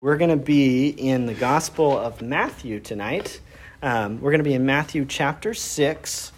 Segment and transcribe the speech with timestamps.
[0.00, 3.40] We're going to be in the Gospel of Matthew tonight.
[3.82, 6.30] Um, we're going to be in Matthew chapter 6.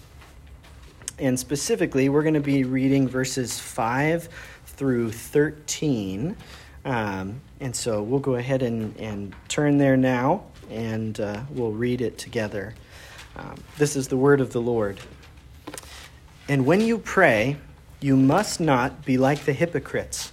[1.18, 4.30] And specifically, we're going to be reading verses 5
[4.64, 6.34] through 13.
[6.86, 12.00] Um, and so we'll go ahead and, and turn there now, and uh, we'll read
[12.00, 12.74] it together.
[13.36, 14.98] Um, this is the word of the Lord.
[16.48, 17.58] And when you pray,
[18.00, 20.32] you must not be like the hypocrites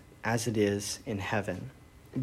[0.23, 1.69] as it is in heaven.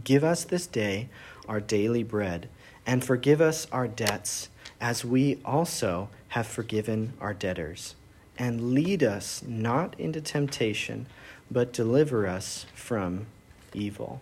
[0.04, 1.08] Give us this day
[1.48, 2.48] our daily bread,
[2.86, 7.94] and forgive us our debts, as we also have forgiven our debtors.
[8.38, 11.06] And lead us not into temptation,
[11.50, 13.27] but deliver us from
[13.72, 14.20] evil.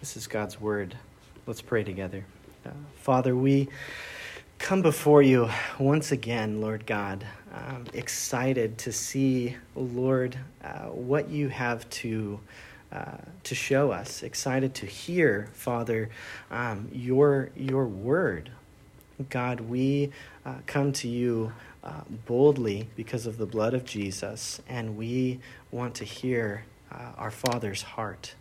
[0.00, 0.96] This is God's word.
[1.46, 2.24] Let's pray together.
[2.64, 3.68] Uh, Father, we
[4.58, 11.48] come before you once again, Lord God, um, excited to see, Lord, uh, what you
[11.48, 12.40] have to
[12.92, 16.08] uh, to show us, excited to hear, Father,
[16.50, 18.50] um, your, your word.
[19.30, 20.12] God, we
[20.44, 25.94] uh, come to you uh, boldly because of the blood of Jesus, and we want
[25.96, 28.34] to hear uh, our Father's heart.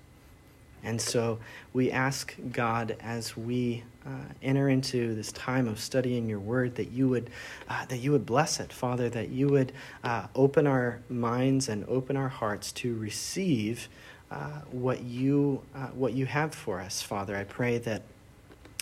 [0.83, 1.39] And so
[1.73, 4.09] we ask God as we uh,
[4.43, 7.31] enter into this time of studying your word that you would
[7.67, 9.71] uh, that you would bless it, Father, that you would
[10.03, 13.89] uh, open our minds and open our hearts to receive
[14.31, 17.35] uh, what you uh, what you have for us, Father.
[17.35, 18.01] I pray that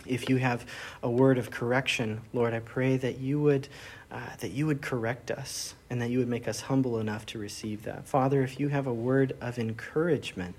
[0.05, 0.65] if you have
[1.01, 3.67] a word of correction, Lord, I pray that you would
[4.11, 7.39] uh, that you would correct us and that you would make us humble enough to
[7.39, 8.05] receive that.
[8.05, 10.55] Father, if you have a word of encouragement,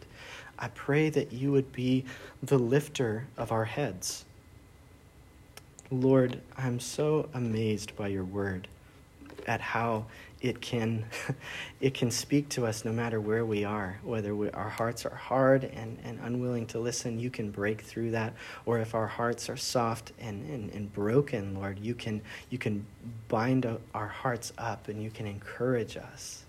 [0.59, 2.05] I pray that you would be
[2.43, 4.25] the lifter of our heads.
[5.91, 8.67] Lord, I'm so amazed by your word
[9.47, 10.07] at how
[10.45, 11.07] it can
[11.81, 15.15] it can speak to us no matter where we are whether we, our hearts are
[15.15, 18.35] hard and, and unwilling to listen you can break through that.
[18.67, 22.85] Or if our hearts are soft and, and, and broken lord you can you can
[23.29, 26.45] bind our hearts up and you can encourage us.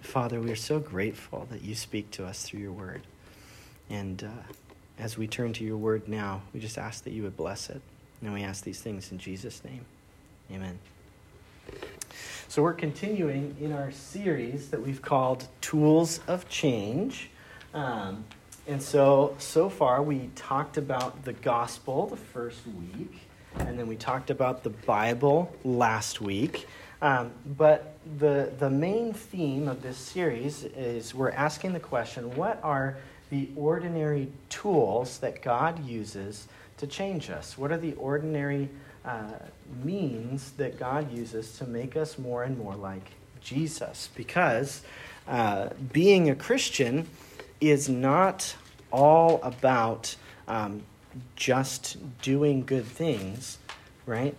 [0.00, 3.02] Father we are so grateful that you speak to us through your word.
[3.88, 4.52] And uh,
[4.98, 7.80] as we turn to your word now we just ask that you would bless it.
[8.20, 9.84] And we ask these things in jesus name.
[10.50, 10.80] Amen
[12.48, 17.30] so, we're continuing in our series that we've called Tools of Change.
[17.72, 18.24] Um,
[18.66, 23.20] and so, so far, we talked about the gospel the first week,
[23.58, 26.66] and then we talked about the Bible last week.
[27.02, 32.60] Um, but the, the main theme of this series is we're asking the question what
[32.62, 32.96] are
[33.30, 37.58] the ordinary tools that God uses to change us?
[37.58, 38.68] What are the ordinary
[39.04, 39.32] uh,
[39.82, 43.10] means that God uses to make us more and more like
[43.40, 44.08] Jesus.
[44.14, 44.82] Because
[45.28, 47.08] uh, being a Christian
[47.60, 48.56] is not
[48.90, 50.16] all about
[50.48, 50.82] um,
[51.36, 53.58] just doing good things,
[54.06, 54.34] right?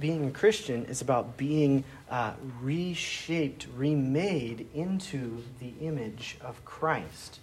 [0.00, 7.40] Being a Christian is about being uh, reshaped, remade into the image of Christ.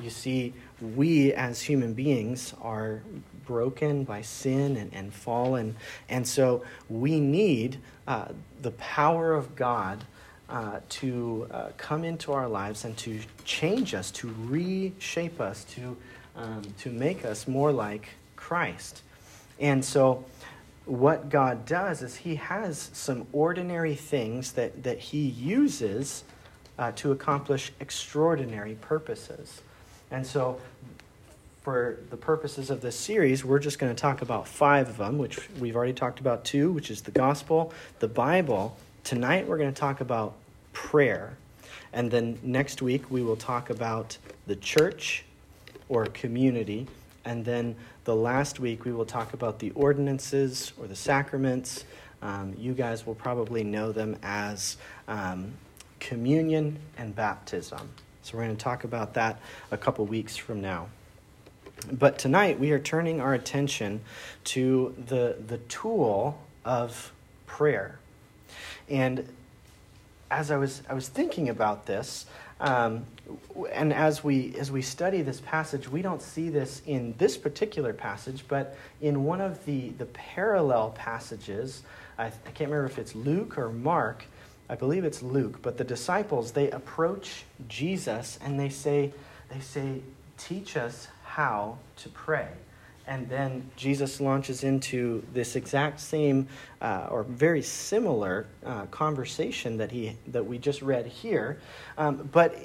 [0.00, 3.02] You see, we as human beings are
[3.48, 5.74] broken by sin and, and fallen.
[6.10, 8.26] And so we need uh,
[8.60, 10.04] the power of God
[10.50, 15.96] uh, to uh, come into our lives and to change us, to reshape us, to,
[16.36, 19.02] um, to make us more like Christ.
[19.58, 20.24] And so
[20.84, 26.22] what God does is He has some ordinary things that, that He uses
[26.78, 29.62] uh, to accomplish extraordinary purposes.
[30.10, 30.60] And so
[31.68, 35.18] for the purposes of this series, we're just going to talk about five of them,
[35.18, 38.74] which we've already talked about two, which is the gospel, the Bible.
[39.04, 40.32] Tonight, we're going to talk about
[40.72, 41.36] prayer.
[41.92, 44.16] And then next week, we will talk about
[44.46, 45.26] the church
[45.90, 46.86] or community.
[47.26, 51.84] And then the last week, we will talk about the ordinances or the sacraments.
[52.22, 55.52] Um, you guys will probably know them as um,
[56.00, 57.90] communion and baptism.
[58.22, 59.38] So we're going to talk about that
[59.70, 60.88] a couple weeks from now.
[61.90, 64.00] But tonight we are turning our attention
[64.44, 67.12] to the, the tool of
[67.46, 67.98] prayer.
[68.88, 69.28] And
[70.30, 72.26] as I was, I was thinking about this,
[72.60, 73.06] um,
[73.72, 77.92] and as we, as we study this passage, we don't see this in this particular
[77.92, 81.82] passage, but in one of the, the parallel passages,
[82.18, 84.24] I, I can't remember if it's Luke or Mark,
[84.68, 89.12] I believe it's Luke, but the disciples, they approach Jesus and they say,
[89.50, 90.00] they say,
[90.36, 91.08] teach us
[91.38, 92.48] how to pray.
[93.06, 96.48] And then Jesus launches into this exact same
[96.82, 101.60] uh, or very similar uh, conversation that, he, that we just read here.
[101.96, 102.56] Um, but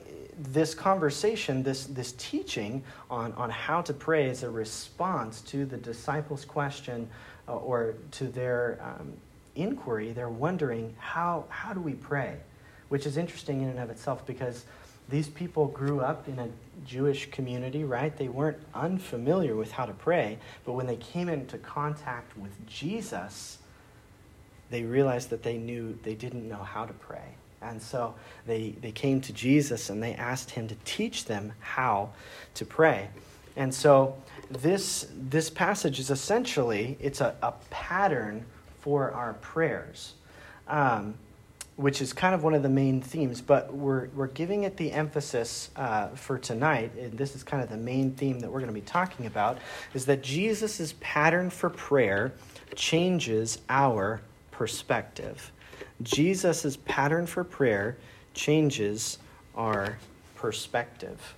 [0.52, 5.78] this conversation, this, this teaching on, on how to pray is a response to the
[5.78, 7.08] disciples' question
[7.48, 9.14] uh, or to their um,
[9.56, 10.14] inquiry.
[10.14, 12.38] They're wondering, how, how do we pray?
[12.90, 14.66] Which is interesting in and of itself because
[15.10, 16.48] these people grew up in a
[16.86, 18.16] Jewish community, right?
[18.16, 23.60] They weren't unfamiliar with how to pray, but when they came into contact with Jesus,
[24.70, 27.36] they realized that they knew they didn't know how to pray.
[27.62, 28.16] And so
[28.46, 32.10] they, they came to Jesus and they asked him to teach them how
[32.56, 33.10] to pray.
[33.56, 34.18] And so
[34.50, 38.46] this, this passage is essentially, it's a, a pattern
[38.82, 40.14] for our prayers.
[40.68, 41.16] Um,
[41.76, 44.92] which is kind of one of the main themes, but we're, we're giving it the
[44.92, 48.74] emphasis uh, for tonight, and this is kind of the main theme that we're going
[48.74, 49.58] to be talking about,
[49.94, 52.34] is that Jesus' pattern for prayer
[52.76, 54.22] changes our
[54.52, 55.52] perspective.
[56.04, 57.98] Jesus' pattern for prayer
[58.34, 59.18] changes
[59.56, 59.98] our
[60.36, 61.36] perspective.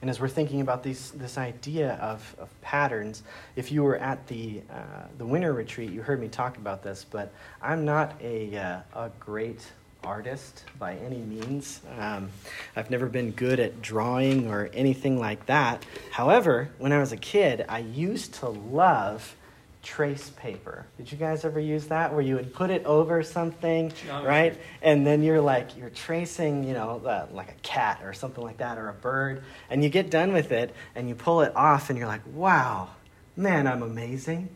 [0.00, 3.22] And as we're thinking about these, this idea of, of patterns,
[3.54, 7.04] if you were at the, uh, the winter retreat, you heard me talk about this,
[7.04, 9.60] but I'm not a, uh, a great
[10.02, 11.80] artist by any means.
[11.98, 12.30] Um,
[12.74, 15.84] I've never been good at drawing or anything like that.
[16.10, 19.36] However, when I was a kid, I used to love
[19.82, 20.86] trace paper.
[20.98, 24.28] Did you guys ever use that where you would put it over something, Geometry.
[24.28, 24.60] right?
[24.82, 28.58] And then you're like you're tracing, you know, uh, like a cat or something like
[28.58, 31.88] that or a bird, and you get done with it and you pull it off
[31.90, 32.88] and you're like, "Wow,
[33.36, 34.50] man, I'm amazing."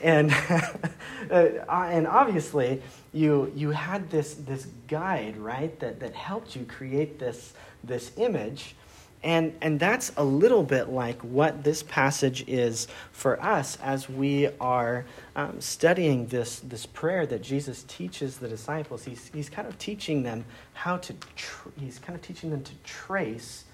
[0.00, 0.30] And
[1.30, 2.82] uh, and obviously,
[3.12, 5.78] you you had this this guide, right?
[5.80, 7.52] That that helped you create this
[7.84, 8.74] this image
[9.26, 14.48] and, and that's a little bit like what this passage is for us as we
[14.60, 19.04] are um, studying this, this prayer that Jesus teaches the disciples.
[19.04, 20.44] He's, he's kind of teaching them
[20.74, 23.64] how to, tr- he's kind of teaching them to trace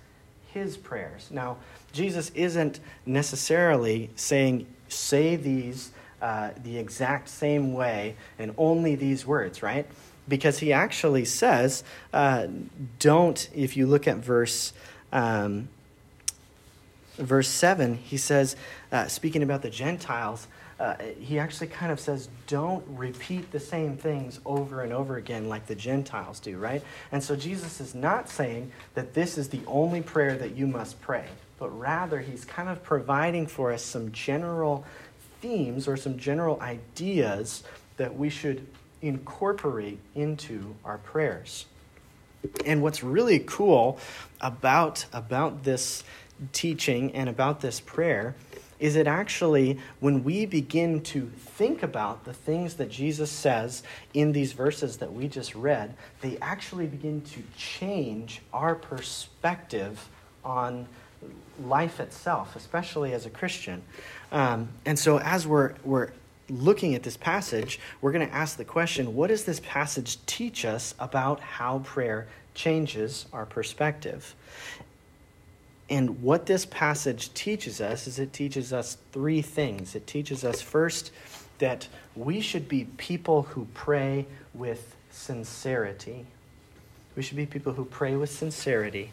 [0.54, 1.28] his prayers.
[1.30, 1.58] Now,
[1.92, 5.90] Jesus isn't necessarily saying, say these
[6.22, 9.86] uh, the exact same way and only these words, right?
[10.26, 11.84] Because he actually says,
[12.14, 12.46] uh,
[12.98, 14.72] don't, if you look at verse
[15.12, 15.68] um,
[17.16, 18.56] verse 7, he says,
[18.90, 20.46] uh, speaking about the Gentiles,
[20.80, 25.48] uh, he actually kind of says, don't repeat the same things over and over again
[25.48, 26.82] like the Gentiles do, right?
[27.12, 31.00] And so Jesus is not saying that this is the only prayer that you must
[31.00, 31.26] pray,
[31.58, 34.84] but rather he's kind of providing for us some general
[35.40, 37.62] themes or some general ideas
[37.96, 38.66] that we should
[39.02, 41.66] incorporate into our prayers.
[42.64, 43.98] And what's really cool
[44.40, 46.04] about, about this
[46.52, 48.34] teaching and about this prayer
[48.82, 54.32] is it actually, when we begin to think about the things that Jesus says in
[54.32, 60.08] these verses that we just read, they actually begin to change our perspective
[60.44, 60.88] on
[61.64, 63.82] life itself, especially as a Christian.
[64.32, 66.10] Um, and so, as we're, we're
[66.48, 70.64] looking at this passage, we're going to ask the question what does this passage teach
[70.64, 74.34] us about how prayer changes our perspective?
[75.88, 79.94] And what this passage teaches us is it teaches us three things.
[79.94, 81.10] It teaches us first
[81.58, 86.26] that we should be people who pray with sincerity.
[87.14, 89.10] We should be people who pray with sincerity.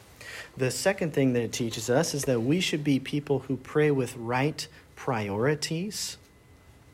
[0.55, 3.91] The second thing that it teaches us is that we should be people who pray
[3.91, 6.17] with right priorities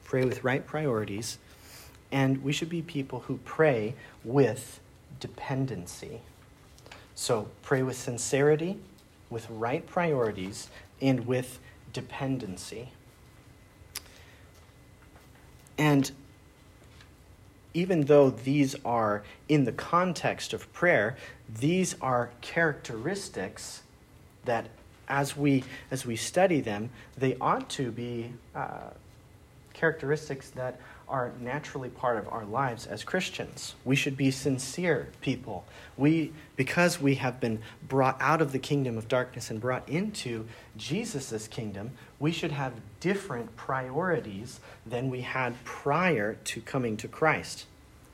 [0.06, 1.38] pray with right priorities,
[2.12, 4.80] and we should be people who pray with
[5.20, 6.22] dependency.
[7.14, 8.80] So pray with sincerity,
[9.30, 10.70] with right priorities,
[11.02, 11.60] and with
[11.92, 12.90] dependency.
[15.78, 16.12] And
[17.74, 21.18] even though these are in the context of prayer,
[21.50, 23.82] these are characteristics
[24.46, 24.68] that
[25.08, 28.92] as we, as we study them, they ought to be uh,
[29.75, 33.75] characteristics that are naturally part of our lives as Christians.
[33.86, 35.65] We should be sincere people.
[35.98, 40.48] We, because we have been brought out of the kingdom of darkness and brought into
[40.77, 47.65] Jesus' kingdom, we should have different priorities than we had prior to coming to Christ.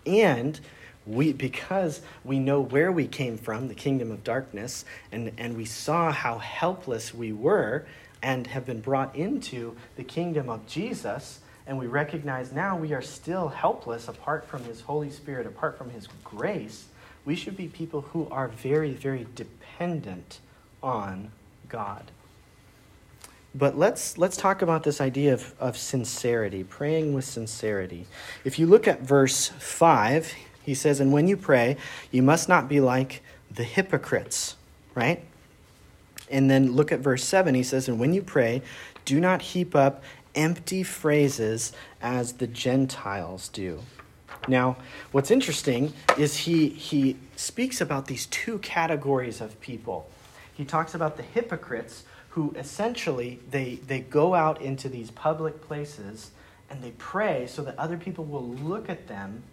[0.06, 0.60] And
[1.06, 5.66] we, because we know where we came from, the kingdom of darkness, and, and we
[5.66, 7.86] saw how helpless we were
[8.22, 11.40] and have been brought into the kingdom of Jesus,
[11.72, 15.90] and we recognize now we are still helpless apart from His Holy Spirit, apart from
[15.90, 16.90] His grace,
[17.24, 20.42] we should be people who are very, very dependent
[20.84, 21.32] on
[21.70, 22.12] God.
[23.56, 28.06] But let's, let's talk about this idea of, of sincerity, praying with sincerity.
[28.44, 31.78] If you look at verse 5, he says, And when you pray,
[32.12, 34.58] you must not be like the hypocrites,
[34.94, 35.24] right?
[36.30, 37.56] And then look at verse 7.
[37.56, 38.62] He says, And when you pray,
[39.06, 40.04] do not heap up
[40.36, 43.82] empty phrases as the Gentiles do.
[44.48, 44.78] Now,
[45.12, 50.10] what's interesting is he, he speaks about these two categories of people.
[50.54, 56.32] He talks about the hypocrites who essentially they, they go out into these public places
[56.70, 59.44] and they pray so that other people will look at them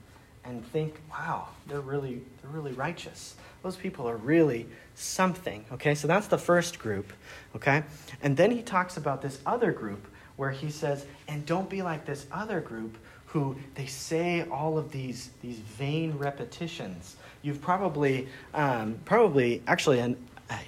[0.45, 3.35] and think, wow, they're really, they're really righteous.
[3.63, 5.65] Those people are really something.
[5.73, 7.13] Okay, so that's the first group.
[7.57, 7.83] Okay,
[8.23, 10.07] and then he talks about this other group
[10.39, 14.91] where he says, and don't be like this other group who they say all of
[14.91, 17.17] these, these vain repetitions.
[17.43, 20.17] You've probably, um, probably, actually, and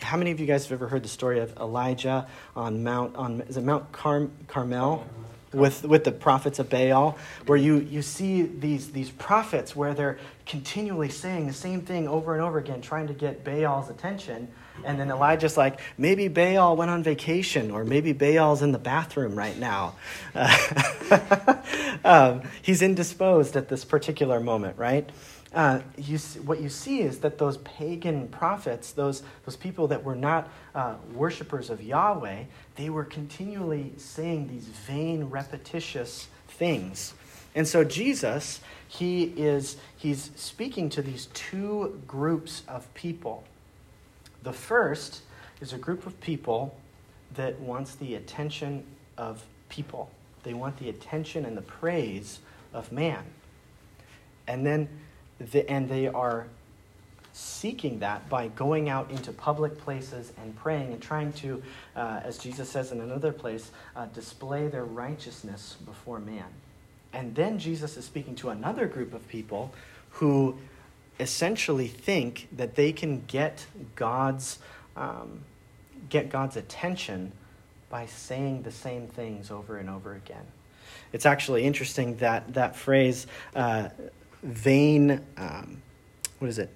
[0.02, 3.42] how many of you guys have ever heard the story of Elijah on Mount, on,
[3.42, 5.06] is it Mount Car- Carmel?
[5.52, 10.18] With, with the prophets of Baal, where you, you see these, these prophets where they're
[10.46, 14.48] continually saying the same thing over and over again, trying to get Baal's attention.
[14.84, 19.34] And then Elijah's like, maybe Baal went on vacation, or maybe Baal's in the bathroom
[19.34, 19.96] right now.
[20.34, 21.56] Uh,
[22.04, 25.08] um, he's indisposed at this particular moment, right?
[25.52, 30.14] Uh, you, what you see is that those pagan prophets, those, those people that were
[30.14, 32.44] not uh, worshippers of Yahweh,
[32.76, 37.14] they were continually saying these vain, repetitious things.
[37.54, 43.42] And so Jesus, he is he's speaking to these two groups of people.
[44.42, 45.22] The first
[45.60, 46.76] is a group of people
[47.34, 48.84] that wants the attention
[49.18, 50.10] of people.
[50.44, 52.38] They want the attention and the praise
[52.72, 53.24] of man.
[54.46, 54.88] And then
[55.40, 56.46] the, and they are
[57.32, 61.62] seeking that by going out into public places and praying and trying to,
[61.96, 66.46] uh, as Jesus says in another place, uh, display their righteousness before man.
[67.12, 69.72] And then Jesus is speaking to another group of people
[70.10, 70.56] who
[71.18, 74.58] essentially think that they can get God's
[74.96, 75.40] um,
[76.08, 77.32] get God's attention
[77.90, 80.44] by saying the same things over and over again.
[81.12, 83.26] It's actually interesting that that phrase.
[83.54, 83.90] Uh,
[84.42, 85.82] vain, um,
[86.38, 86.70] what is it?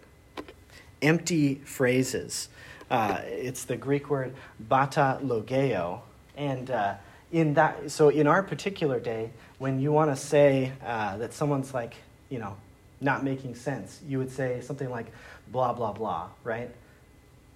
[1.02, 2.48] Empty phrases.
[2.90, 4.34] Uh, it's the Greek word
[4.68, 6.00] battalogeo.
[6.36, 6.94] And uh,
[7.32, 11.72] in that, so in our particular day, when you want to say uh, that someone's
[11.74, 11.94] like,
[12.28, 12.56] you know,
[13.00, 15.06] not making sense, you would say something like
[15.48, 16.70] blah, blah, blah, right?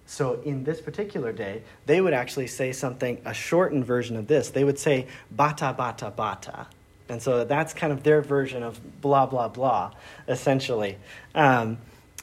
[0.07, 4.51] So in this particular day, they would actually say something, a shortened version of this.
[4.51, 6.67] They would say bata, bata, bata,
[7.09, 9.93] and so that's kind of their version of blah, blah, blah,
[10.27, 10.99] essentially.
[11.35, 11.79] Um,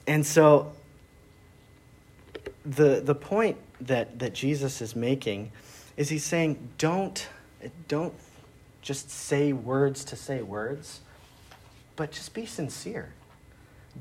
[0.06, 0.74] and so
[2.66, 5.52] the, the point that, that Jesus is making
[5.98, 7.28] is he's saying, don't,
[7.88, 8.14] don't
[8.82, 11.02] just say words to say words,
[11.96, 13.14] but just be sincere.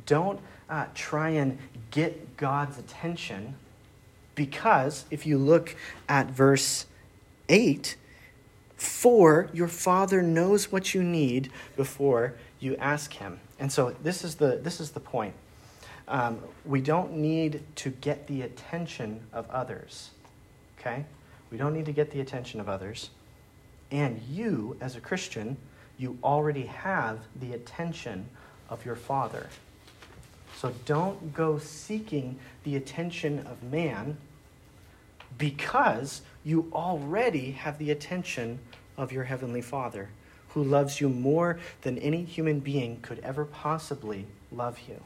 [0.06, 1.58] Don't uh, try and
[1.90, 3.54] get God's attention
[4.34, 5.76] because if you look
[6.08, 6.86] at verse
[7.48, 7.96] 8,
[8.84, 13.40] for your Father knows what you need before you ask Him.
[13.58, 15.34] And so this is the, this is the point.
[16.06, 20.10] Um, we don't need to get the attention of others.
[20.78, 21.04] Okay?
[21.50, 23.10] We don't need to get the attention of others.
[23.90, 25.56] And you, as a Christian,
[25.98, 28.28] you already have the attention
[28.68, 29.46] of your Father.
[30.56, 34.16] So don't go seeking the attention of man
[35.38, 38.58] because you already have the attention
[38.96, 40.08] of your Heavenly Father,
[40.50, 45.00] who loves you more than any human being could ever possibly love you.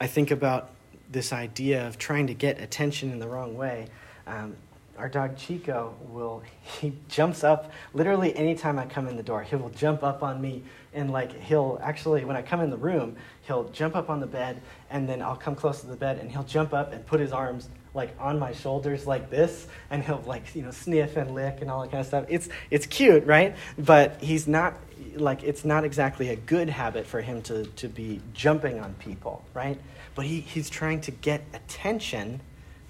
[0.00, 0.70] I think about
[1.10, 3.88] this idea of trying to get attention in the wrong way.
[4.26, 4.56] Um,
[4.96, 6.42] our dog Chico will,
[6.80, 9.42] he jumps up literally anytime I come in the door.
[9.42, 10.62] He will jump up on me
[10.94, 14.26] and, like, he'll actually, when I come in the room, he'll jump up on the
[14.26, 14.60] bed
[14.90, 17.32] and then I'll come close to the bed and he'll jump up and put his
[17.32, 21.58] arms like on my shoulders like this and he'll like you know sniff and lick
[21.60, 22.24] and all that kind of stuff.
[22.28, 23.56] It's it's cute right?
[23.78, 24.74] But he's not
[25.16, 29.44] like it's not exactly a good habit for him to to be jumping on people
[29.54, 29.78] right?
[30.14, 32.40] But he, he's trying to get attention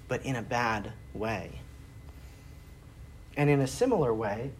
[0.07, 1.51] but in a bad way.
[3.37, 4.51] And in a similar way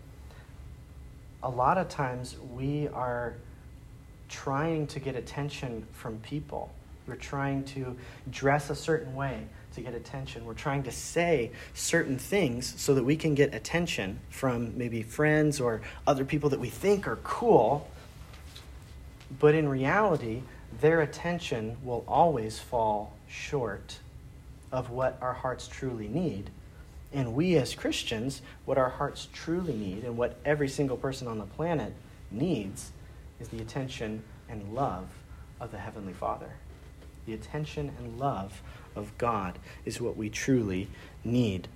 [1.44, 3.36] a lot of times we are
[4.30, 6.72] trying to get attention from people.
[7.08, 7.98] We're trying to
[8.30, 10.46] dress a certain way to get attention.
[10.46, 15.60] We're trying to say certain things so that we can get attention from maybe friends
[15.60, 17.90] or other people that we think are cool.
[19.40, 20.42] But in reality,
[20.80, 24.00] their attention will always fall short
[24.72, 26.50] of what our hearts truly need.
[27.14, 31.40] And we as Christians, what our hearts truly need and what every single person on
[31.40, 31.94] the planet
[32.30, 32.92] needs
[33.40, 35.08] is the attention and love
[35.60, 36.52] of the Heavenly Father.
[37.26, 38.62] The attention and love
[38.96, 40.88] of God is what we truly
[41.24, 41.68] need.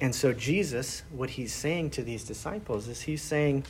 [0.00, 3.64] And so, Jesus, what he's saying to these disciples is he's saying,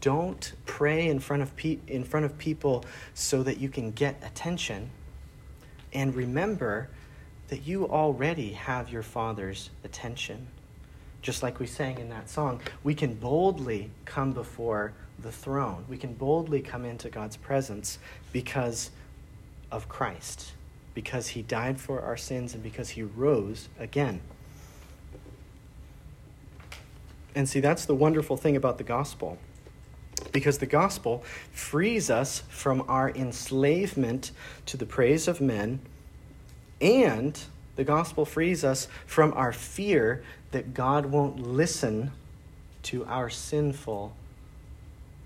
[0.00, 2.84] don't pray in front of, pe- in front of people
[3.14, 4.90] so that you can get attention.
[5.92, 6.88] And remember
[7.48, 10.46] that you already have your Father's attention.
[11.20, 15.84] Just like we sang in that song, we can boldly come before the throne.
[15.88, 17.98] We can boldly come into God's presence
[18.32, 18.90] because
[19.70, 20.52] of Christ
[20.94, 24.20] because he died for our sins and because he rose again.
[27.34, 29.38] And see, that's the wonderful thing about the gospel.
[30.32, 34.32] Because the gospel frees us from our enslavement
[34.66, 35.80] to the praise of men,
[36.80, 37.38] and
[37.76, 42.10] the gospel frees us from our fear that God won't listen
[42.82, 44.14] to our sinful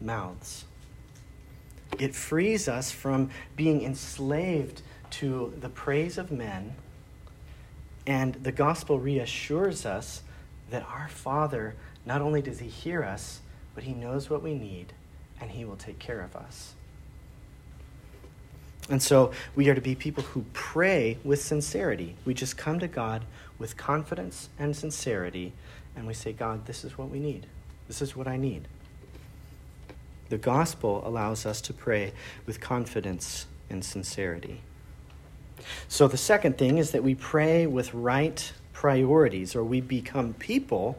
[0.00, 0.64] mouths.
[1.99, 4.83] It frees us from being enslaved
[5.18, 6.75] to the praise of men,
[8.06, 10.23] and the gospel reassures us
[10.71, 13.40] that our Father, not only does He hear us,
[13.75, 14.92] but He knows what we need,
[15.40, 16.75] and He will take care of us.
[18.90, 22.16] And so we are to be people who pray with sincerity.
[22.24, 23.24] We just come to God
[23.59, 25.53] with confidence and sincerity,
[25.96, 27.46] and we say, God, this is what we need.
[27.87, 28.68] This is what I need.
[30.29, 32.12] The gospel allows us to pray
[32.46, 34.61] with confidence and sincerity.
[35.88, 40.98] So the second thing is that we pray with right priorities, or we become people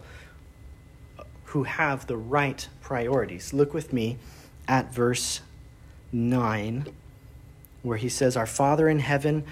[1.45, 3.53] who have the right priorities.
[3.53, 4.17] Look with me
[4.67, 5.41] at verse
[6.11, 6.87] 9,
[7.83, 9.43] where he says, Our Father in heaven,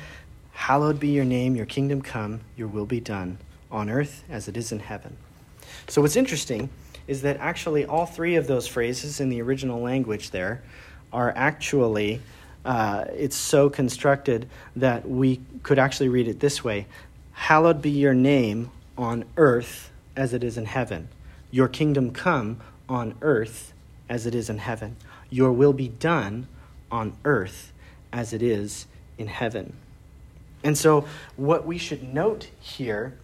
[0.51, 3.37] hallowed be your name, your kingdom come, your will be done,
[3.71, 5.15] on earth as it is in heaven.
[5.87, 6.69] So what's interesting
[7.07, 10.63] is that actually all three of those phrases in the original language there
[11.11, 12.21] are actually
[12.65, 16.87] uh, it's so constructed that we could actually read it this way
[17.33, 21.09] Hallowed be your name on earth as it is in heaven.
[21.51, 23.73] Your kingdom come on earth
[24.07, 24.95] as it is in heaven.
[25.29, 26.47] Your will be done
[26.91, 27.73] on earth
[28.11, 28.85] as it is
[29.17, 29.73] in heaven.
[30.63, 33.17] And so, what we should note here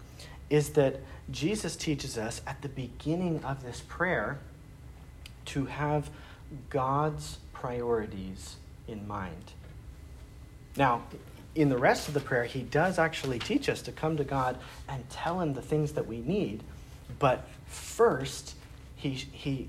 [0.49, 0.99] is that
[1.31, 4.39] Jesus teaches us at the beginning of this prayer
[5.45, 6.09] to have
[6.69, 8.55] God's priorities
[8.91, 9.53] in mind.
[10.77, 11.03] Now,
[11.55, 14.57] in the rest of the prayer, he does actually teach us to come to God
[14.87, 16.63] and tell him the things that we need.
[17.17, 18.55] But first,
[18.95, 19.67] he, he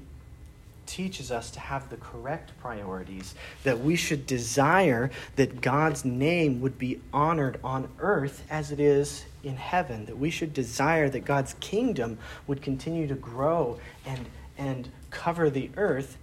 [0.87, 6.79] teaches us to have the correct priorities, that we should desire that God's name would
[6.79, 11.55] be honored on earth as it is in heaven, that we should desire that God's
[11.61, 14.27] kingdom would continue to grow and,
[14.59, 16.19] and cover the earth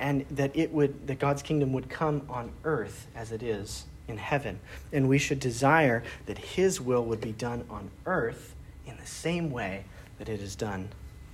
[0.00, 4.16] and that it would that God's kingdom would come on earth as it is in
[4.16, 4.58] heaven.
[4.92, 9.50] And we should desire that his will would be done on earth in the same
[9.50, 9.84] way
[10.18, 10.88] that it is done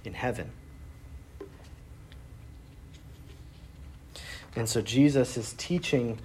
[0.04, 0.50] in heaven.
[4.56, 6.18] And so Jesus is teaching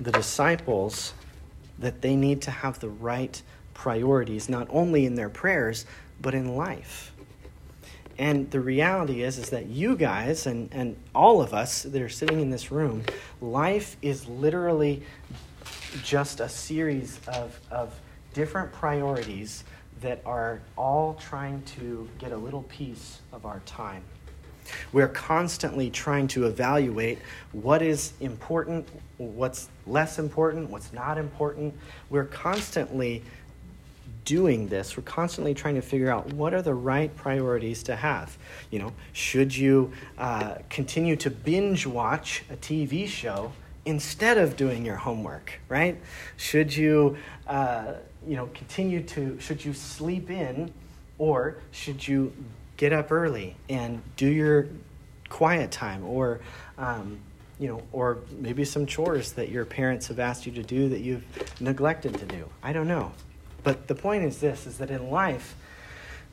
[0.00, 1.14] the disciples
[1.78, 3.40] that they need to have the right
[3.74, 5.86] priorities, not only in their prayers,
[6.20, 7.11] but in life.
[8.22, 12.08] And the reality is, is that you guys and, and all of us that are
[12.08, 13.02] sitting in this room,
[13.40, 15.02] life is literally
[16.04, 17.92] just a series of, of
[18.32, 19.64] different priorities
[20.02, 24.04] that are all trying to get a little piece of our time.
[24.92, 27.18] We're constantly trying to evaluate
[27.50, 31.74] what is important, what's less important, what's not important.
[32.08, 33.24] We're constantly
[34.24, 38.36] doing this, we're constantly trying to figure out what are the right priorities to have.
[38.70, 43.52] You know, should you uh, continue to binge watch a TV show
[43.84, 46.00] instead of doing your homework, right?
[46.36, 47.94] Should you, uh,
[48.26, 50.72] you know, continue to, should you sleep in
[51.18, 52.32] or should you
[52.76, 54.68] get up early and do your
[55.28, 56.40] quiet time or,
[56.78, 57.18] um,
[57.58, 61.00] you know, or maybe some chores that your parents have asked you to do that
[61.00, 61.24] you've
[61.60, 62.48] neglected to do.
[62.62, 63.12] I don't know.
[63.62, 65.54] But the point is this is that in life,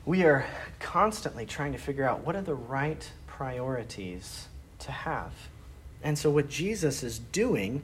[0.04, 0.46] we are
[0.78, 4.48] constantly trying to figure out what are the right priorities
[4.80, 5.32] to have.
[6.02, 7.82] And so what Jesus is doing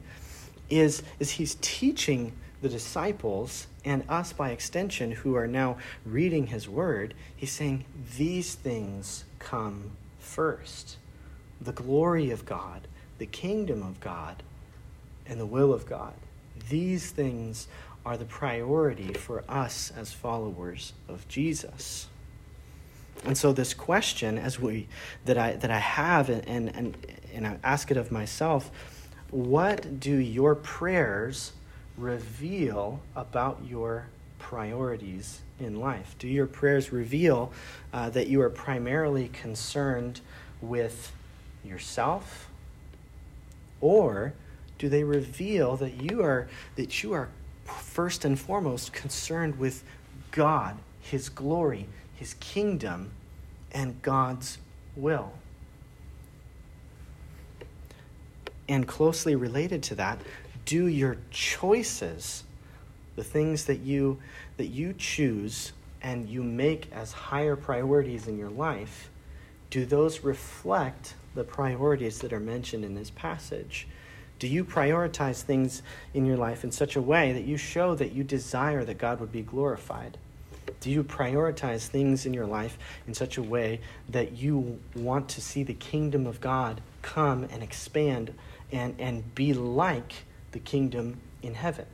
[0.69, 6.67] is, is he's teaching the disciples and us by extension who are now reading his
[6.67, 7.85] word, he's saying
[8.17, 10.97] these things come first.
[11.61, 14.43] The glory of God, the kingdom of God,
[15.25, 16.13] and the will of God.
[16.69, 17.67] These things
[18.07, 22.07] are the priority for us as followers of Jesus.
[23.25, 24.87] And so this question as we
[25.25, 26.95] that I that I have and and
[27.33, 28.71] and I ask it of myself,
[29.29, 31.51] what do your prayers
[31.97, 34.05] reveal about your
[34.39, 36.15] priorities in life?
[36.17, 37.51] Do your prayers reveal
[37.91, 40.21] uh, that you are primarily concerned
[40.61, 41.11] with
[41.61, 42.47] yourself,
[43.81, 44.33] or
[44.77, 47.27] do they reveal that you are that you are
[47.67, 49.83] first and foremost concerned with
[50.31, 53.11] God, His glory, His kingdom,
[53.71, 54.57] and God's
[54.95, 55.33] will?
[58.69, 60.19] And closely related to that,
[60.65, 62.43] do your choices,
[63.15, 64.19] the things that you
[64.57, 69.09] that you choose and you make as higher priorities in your life,
[69.69, 73.87] do those reflect the priorities that are mentioned in this passage?
[74.39, 75.81] Do you prioritize things
[76.13, 79.19] in your life in such a way that you show that you desire that God
[79.19, 80.17] would be glorified?
[80.79, 85.41] Do you prioritize things in your life in such a way that you want to
[85.41, 88.33] see the kingdom of God come and expand
[88.71, 90.13] and, and be like
[90.51, 91.85] the kingdom in heaven?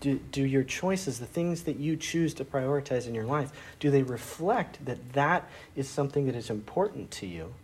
[0.00, 3.90] Do, do your choices, the things that you choose to prioritize in your life, do
[3.90, 7.54] they reflect that that is something that is important to you?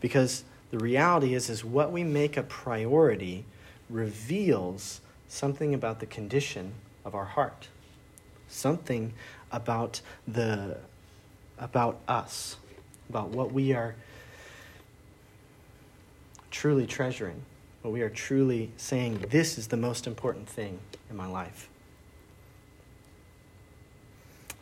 [0.00, 3.44] Because the reality is, is what we make a priority
[3.88, 7.68] reveals something about the condition of our heart,
[8.48, 9.12] something
[9.50, 10.76] about the
[11.58, 12.56] about us,
[13.08, 13.96] about what we are
[16.50, 17.42] truly treasuring,
[17.82, 20.78] what we are truly saying, this is the most important thing
[21.10, 21.68] in my life.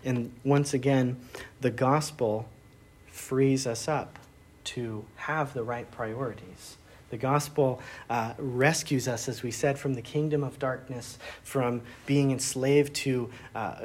[0.05, 1.21] And once again,
[1.61, 2.49] the gospel
[3.09, 4.19] frees us up
[4.67, 6.77] to have the right priorities.
[7.11, 12.33] The gospel uh, rescues us, as we said, from the kingdom of darkness, from being
[12.33, 13.77] enslaved to uh,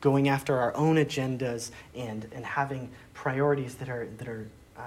[0.00, 4.82] going after our own agendas and, and having priorities that are, that are uh,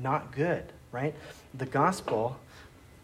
[0.00, 1.14] not good, right?
[1.54, 2.36] The gospel,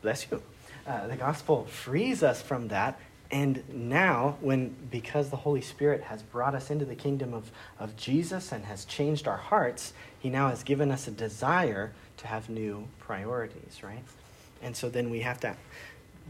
[0.01, 0.41] bless you,
[0.87, 3.01] uh, the gospel frees us from that
[3.33, 7.97] and now, when because the Holy Spirit has brought us into the kingdom of, of
[7.97, 12.49] Jesus and has changed our hearts, He now has given us a desire to have
[12.49, 14.05] new priorities, right?
[14.63, 15.57] And so then we have to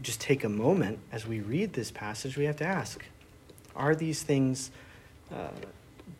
[0.01, 3.05] just take a moment as we read this passage, we have to ask
[3.75, 4.69] are these things
[5.33, 5.47] uh,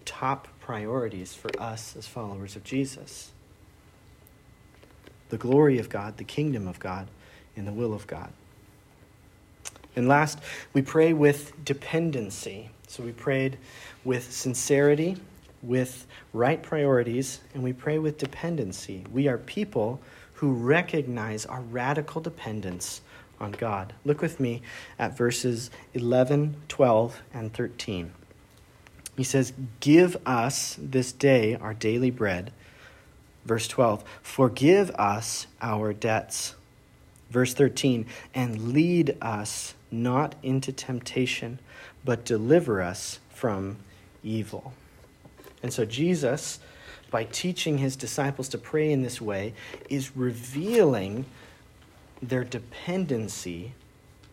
[0.06, 3.32] top priorities for us as followers of Jesus?
[5.30, 7.08] The glory of God, the kingdom of God,
[7.56, 8.32] and the will of God.
[9.96, 10.40] And last,
[10.74, 12.70] we pray with dependency.
[12.88, 13.58] So we prayed
[14.06, 15.18] with sincerity,
[15.62, 19.06] with right priorities, and we pray with dependency.
[19.12, 20.00] We are people
[20.36, 23.02] who recognize our radical dependence
[23.40, 23.94] on God.
[24.06, 24.62] Look with me
[24.98, 28.12] at verses 11, 12, and 13.
[29.18, 32.52] He says, Give us this day our daily bread.
[33.46, 36.56] Verse 12, Forgive us our debts.
[37.30, 41.60] Verse 13, And lead us not into temptation,
[42.06, 43.78] but deliver us from
[44.24, 44.74] evil.
[45.64, 46.60] And so Jesus,
[47.10, 49.54] by teaching his disciples to pray in this way,
[49.90, 51.26] is revealing
[52.22, 53.74] their dependency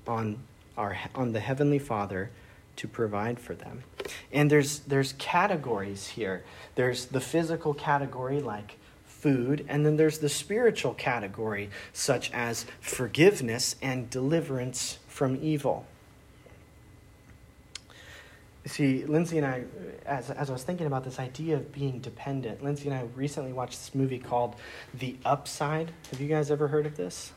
[0.06, 0.38] on,
[0.76, 2.30] our, on the Heavenly Father
[2.76, 3.82] to provide for them.
[4.32, 6.44] And there's, there's categories here.
[6.76, 13.74] There's the physical category, like food, and then there's the spiritual category, such as forgiveness
[13.82, 15.86] and deliverance from evil.
[18.68, 19.64] See, Lindsay and I,
[20.04, 23.52] as, as I was thinking about this idea of being dependent, Lindsay and I recently
[23.52, 24.56] watched this movie called
[24.92, 25.90] The Upside.
[26.10, 27.32] Have you guys ever heard of this?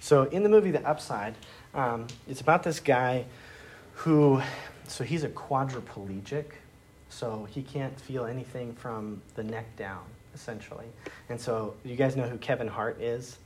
[0.00, 1.34] So, in the movie The Upside,
[1.72, 3.26] um, it's about this guy
[3.94, 4.42] who,
[4.88, 6.46] so he's a quadriplegic,
[7.08, 10.02] so he can't feel anything from the neck down,
[10.34, 10.86] essentially.
[11.28, 13.38] And so, you guys know who Kevin Hart is?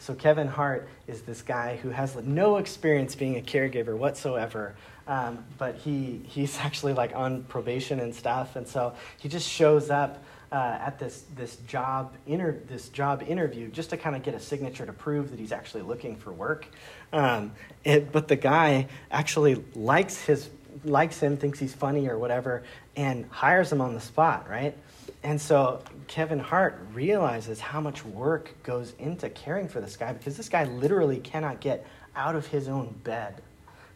[0.00, 4.74] So, Kevin Hart is this guy who has no experience being a caregiver whatsoever.
[5.06, 8.56] Um, but he, he's actually like on probation and stuff.
[8.56, 13.68] And so he just shows up uh, at this, this, job inter- this job interview
[13.68, 16.66] just to kind of get a signature to prove that he's actually looking for work.
[17.12, 17.52] Um,
[17.84, 20.48] it, but the guy actually likes, his,
[20.84, 22.62] likes him, thinks he's funny or whatever,
[22.96, 24.76] and hires him on the spot, right?
[25.22, 30.36] And so Kevin Hart realizes how much work goes into caring for this guy because
[30.36, 33.42] this guy literally cannot get out of his own bed.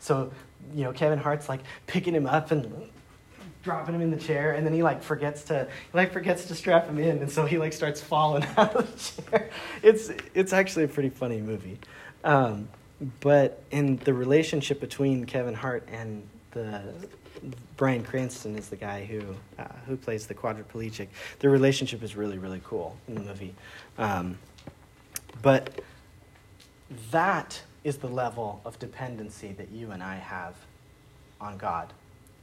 [0.00, 0.32] So,
[0.74, 2.90] you know, Kevin Hart's like picking him up and
[3.62, 6.54] dropping him in the chair, and then he like forgets to he like forgets to
[6.54, 9.50] strap him in, and so he like starts falling out of the chair.
[9.82, 11.78] It's it's actually a pretty funny movie,
[12.24, 12.68] um,
[13.20, 16.82] but in the relationship between Kevin Hart and the
[17.76, 19.22] Bryan Cranston is the guy who
[19.58, 21.08] uh, who plays the quadriplegic.
[21.38, 23.54] Their relationship is really really cool in the movie,
[23.98, 24.38] um,
[25.42, 25.80] but
[27.10, 30.54] that is the level of dependency that you and I have
[31.40, 31.92] on God.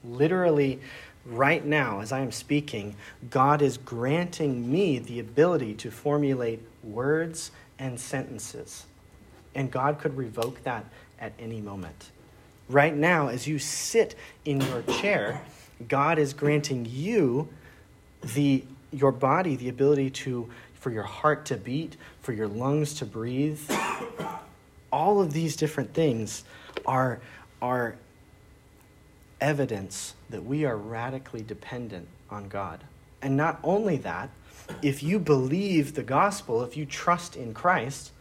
[0.03, 0.79] Literally,
[1.25, 2.95] right now, as I am speaking,
[3.29, 8.85] God is granting me the ability to formulate words and sentences.
[9.53, 10.85] And God could revoke that
[11.19, 12.11] at any moment.
[12.69, 15.41] Right now, as you sit in your chair,
[15.87, 17.49] God is granting you
[18.35, 23.05] the your body the ability to for your heart to beat, for your lungs to
[23.05, 23.59] breathe.
[24.91, 26.43] All of these different things
[26.85, 27.19] are
[27.61, 27.95] are
[29.39, 32.83] evidence that we are radically dependent on God.
[33.21, 34.29] And not only that,
[34.81, 38.11] if you believe the gospel, if you trust in Christ,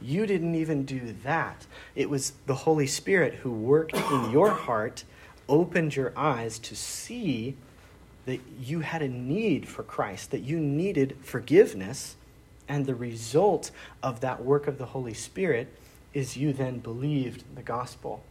[0.00, 1.66] you didn't even do that.
[1.94, 5.04] It was the Holy Spirit who worked in your heart,
[5.48, 7.56] opened your eyes to see
[8.24, 12.16] that you had a need for Christ, that you needed forgiveness.
[12.68, 13.70] And the result
[14.02, 15.68] of that work of the Holy Spirit
[16.14, 18.22] is you then believed the gospel.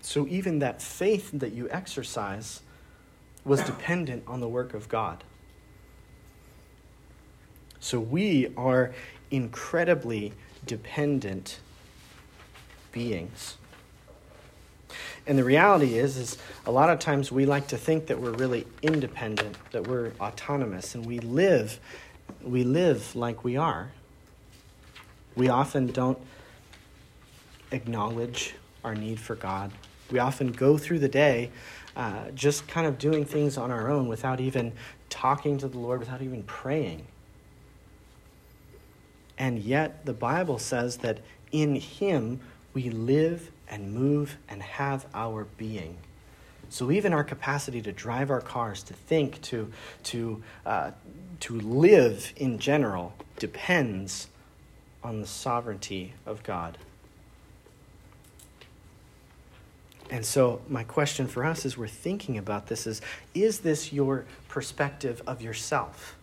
[0.00, 2.62] So even that faith that you exercise
[3.44, 5.24] was dependent on the work of God.
[7.80, 8.94] So we are
[9.30, 10.32] incredibly
[10.64, 11.60] dependent
[12.92, 13.56] beings.
[15.26, 18.32] And the reality is is a lot of times we like to think that we're
[18.32, 21.80] really independent, that we're autonomous and we live
[22.42, 23.90] we live like we are.
[25.34, 26.18] We often don't
[27.74, 29.72] acknowledge our need for God.
[30.10, 31.50] We often go through the day
[31.96, 34.72] uh, just kind of doing things on our own without even
[35.10, 37.06] talking to the Lord, without even praying.
[39.38, 41.18] And yet, the Bible says that
[41.52, 42.40] in Him
[42.72, 45.96] we live and move and have our being.
[46.68, 49.70] So even our capacity to drive our cars, to think, to,
[50.04, 50.90] to, uh,
[51.40, 54.28] to live in general depends
[55.02, 56.78] on the sovereignty of God.
[60.10, 63.00] And so, my question for us as we're thinking about this is
[63.34, 66.16] Is this your perspective of yourself?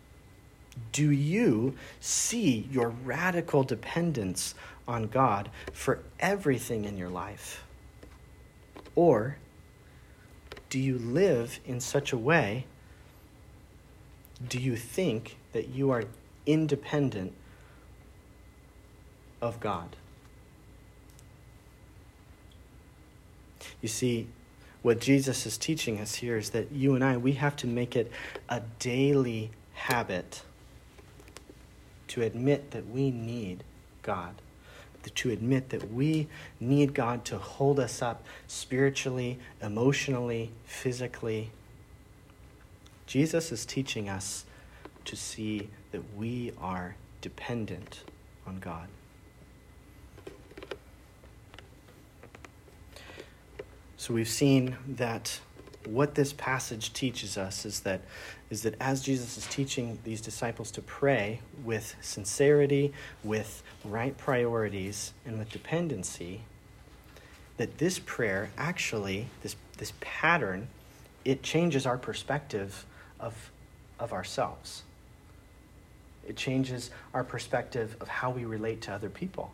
[0.91, 4.55] Do you see your radical dependence
[4.87, 7.63] on God for everything in your life?
[8.95, 9.37] Or
[10.69, 12.65] do you live in such a way?
[14.47, 16.05] Do you think that you are
[16.45, 17.33] independent
[19.41, 19.95] of God?
[23.81, 24.27] You see,
[24.81, 27.95] what Jesus is teaching us here is that you and I, we have to make
[27.95, 28.11] it
[28.49, 30.43] a daily habit
[32.07, 33.63] to admit that we need
[34.01, 34.35] God,
[35.15, 36.27] to admit that we
[36.59, 41.51] need God to hold us up spiritually, emotionally, physically.
[43.05, 44.45] Jesus is teaching us
[45.05, 48.03] to see that we are dependent
[48.47, 48.87] on God.
[54.01, 55.39] So we've seen that
[55.85, 58.01] what this passage teaches us is that
[58.49, 65.13] is that as Jesus is teaching these disciples to pray with sincerity, with right priorities,
[65.23, 66.41] and with dependency,
[67.57, 70.67] that this prayer actually, this, this pattern,
[71.23, 72.87] it changes our perspective
[73.19, 73.51] of,
[73.99, 74.81] of ourselves.
[76.27, 79.53] It changes our perspective of how we relate to other people.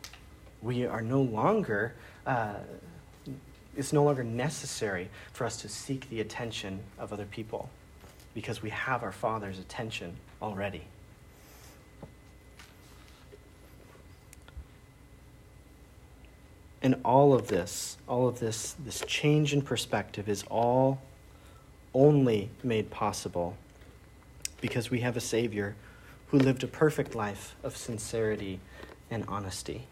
[0.61, 2.53] We are no longer uh,
[3.77, 7.69] it's no longer necessary for us to seek the attention of other people
[8.33, 10.83] because we have our Father's attention already.
[16.81, 21.01] And all of this, all of this, this change in perspective is all
[21.93, 23.57] only made possible
[24.61, 25.75] because we have a Savior
[26.27, 28.59] who lived a perfect life of sincerity
[29.09, 29.87] and honesty.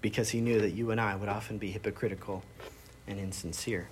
[0.00, 2.44] Because he knew that you and I would often be hypocritical
[3.06, 3.88] and insincere.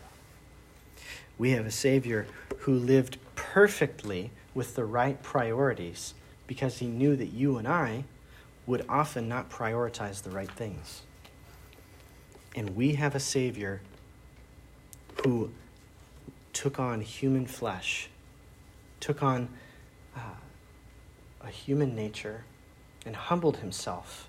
[1.39, 2.27] We have a Savior
[2.61, 6.15] who lived perfectly with the right priorities
[6.47, 8.05] because he knew that you and I
[8.67, 11.03] would often not prioritize the right things.
[12.55, 13.83] And we have a Savior
[15.23, 15.51] who
[16.53, 18.09] took on human flesh,
[18.99, 19.49] took on
[20.17, 20.21] uh,
[21.43, 22.45] a human nature,
[23.05, 24.26] and humbled himself.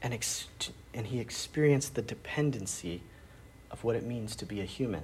[0.00, 0.46] And, ex-
[0.94, 3.02] and he experienced the dependency
[3.70, 5.02] of what it means to be a human,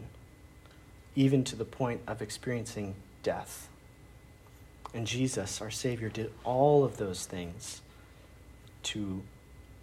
[1.15, 3.69] even to the point of experiencing death.
[4.95, 7.81] And Jesus, our Savior, did all of those things
[8.85, 9.23] to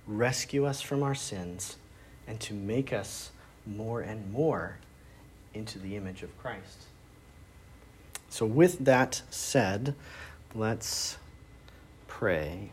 [0.08, 1.78] rescue us from our sins
[2.28, 3.32] and to make us
[3.66, 4.78] more and more
[5.54, 6.86] into the image of Christ.
[8.30, 9.94] So, with that said,
[10.56, 11.18] let's
[12.08, 12.72] pray.